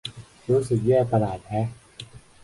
[0.49, 1.67] รู้สึกแย่ประหลาดแฮะ